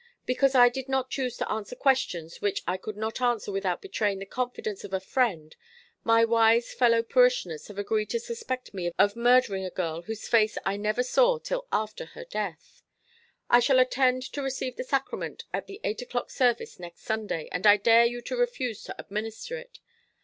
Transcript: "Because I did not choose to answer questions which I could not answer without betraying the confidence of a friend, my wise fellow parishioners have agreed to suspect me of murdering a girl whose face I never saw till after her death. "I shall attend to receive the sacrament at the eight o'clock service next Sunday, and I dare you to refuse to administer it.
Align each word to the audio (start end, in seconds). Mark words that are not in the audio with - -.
"Because 0.25 0.55
I 0.55 0.67
did 0.67 0.89
not 0.89 1.11
choose 1.11 1.37
to 1.37 1.51
answer 1.51 1.75
questions 1.75 2.41
which 2.41 2.63
I 2.65 2.75
could 2.75 2.97
not 2.97 3.21
answer 3.21 3.51
without 3.51 3.83
betraying 3.83 4.17
the 4.17 4.25
confidence 4.25 4.83
of 4.83 4.95
a 4.95 4.99
friend, 4.99 5.55
my 6.03 6.25
wise 6.25 6.73
fellow 6.73 7.03
parishioners 7.03 7.67
have 7.67 7.77
agreed 7.77 8.09
to 8.09 8.19
suspect 8.19 8.73
me 8.73 8.91
of 8.97 9.15
murdering 9.15 9.63
a 9.63 9.69
girl 9.69 10.01
whose 10.01 10.27
face 10.27 10.57
I 10.65 10.75
never 10.75 11.03
saw 11.03 11.37
till 11.37 11.67
after 11.71 12.05
her 12.15 12.25
death. 12.25 12.81
"I 13.47 13.59
shall 13.59 13.77
attend 13.79 14.23
to 14.33 14.41
receive 14.41 14.75
the 14.75 14.83
sacrament 14.83 15.43
at 15.53 15.67
the 15.67 15.79
eight 15.83 16.01
o'clock 16.01 16.31
service 16.31 16.79
next 16.79 17.01
Sunday, 17.01 17.47
and 17.51 17.67
I 17.67 17.77
dare 17.77 18.05
you 18.05 18.21
to 18.23 18.35
refuse 18.35 18.81
to 18.85 18.99
administer 18.99 19.55
it. 19.55 19.77